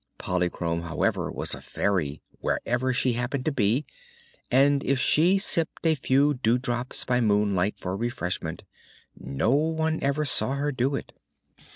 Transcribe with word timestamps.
Polychrome, 0.17 0.81
however, 0.81 1.31
was 1.31 1.53
a 1.53 1.61
fairy 1.61 2.23
wherever 2.39 2.91
she 2.91 3.13
happened 3.13 3.45
to 3.45 3.51
be, 3.51 3.85
and 4.49 4.83
if 4.83 4.97
she 4.99 5.37
sipped 5.37 5.85
a 5.85 5.93
few 5.93 6.33
dewdrops 6.33 7.05
by 7.05 7.21
moonlight 7.21 7.77
for 7.77 7.95
refreshment 7.95 8.63
no 9.15 9.51
one 9.51 9.99
ever 10.01 10.25
saw 10.25 10.55
her 10.55 10.71
do 10.71 10.95
it. 10.95 11.13